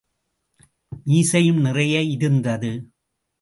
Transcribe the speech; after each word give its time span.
மீசையும் 1.05 1.61
நிறைய 1.61 2.01
இருந்தது. 2.01 2.71